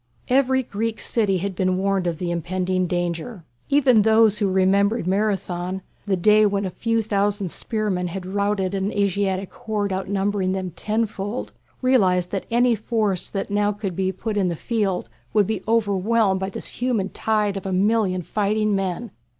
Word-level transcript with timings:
Every 0.29 0.63
Greek 0.63 0.99
city 0.99 1.37
had 1.37 1.53
been 1.53 1.77
warned 1.77 2.07
of 2.07 2.17
the 2.17 2.31
impending 2.31 2.87
danger. 2.87 3.43
Even 3.69 4.01
those 4.01 4.39
who 4.39 4.49
remembered 4.49 5.05
Marathon, 5.05 5.83
the 6.07 6.17
day 6.17 6.43
when 6.43 6.65
a 6.65 6.71
few 6.71 7.03
thousand 7.03 7.51
spearmen 7.51 8.07
had 8.07 8.25
routed 8.25 8.73
an 8.73 8.91
Asiatic 8.91 9.53
horde 9.53 9.93
outnumbering 9.93 10.53
them 10.53 10.71
tenfold, 10.71 11.51
realized 11.83 12.31
that 12.31 12.47
any 12.49 12.73
force 12.73 13.29
that 13.29 13.51
now 13.51 13.71
could 13.71 13.95
be 13.95 14.11
put 14.11 14.37
in 14.37 14.47
the 14.47 14.55
field 14.55 15.07
would 15.35 15.45
be 15.45 15.61
overwhelmed 15.67 16.39
by 16.39 16.49
this 16.49 16.81
human 16.81 17.09
tide 17.09 17.55
of 17.55 17.67
a 17.67 17.71
million 17.71 18.23
fighting 18.23 18.73
men. 18.75 19.11